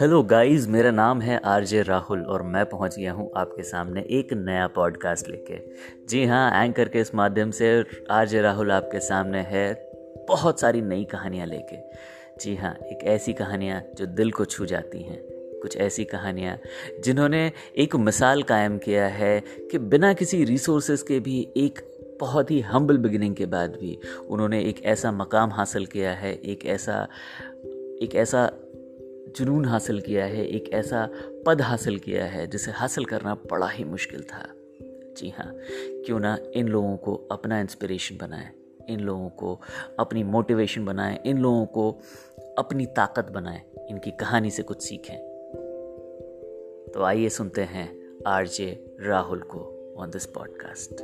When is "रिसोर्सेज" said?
20.44-21.02